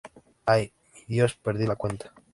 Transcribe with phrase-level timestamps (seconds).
[0.47, 0.73] Ay,
[1.07, 2.11] mi Dios, Perdí la cuenta.